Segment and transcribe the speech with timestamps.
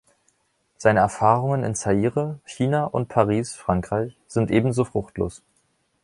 [0.79, 5.43] Seine Erfahrungen in Zaire, China und Paris (Frankreich) sind ebenso fruchtlos.